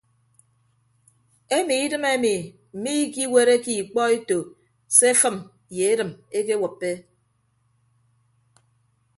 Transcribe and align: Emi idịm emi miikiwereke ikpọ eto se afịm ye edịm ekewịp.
Emi 1.57 1.75
idịm 1.85 2.03
emi 2.13 2.33
miikiwereke 2.81 3.73
ikpọ 3.81 4.01
eto 4.15 4.39
se 4.95 5.07
afịm 5.13 5.37
ye 5.75 5.83
edịm 5.91 6.11
ekewịp. 6.37 6.79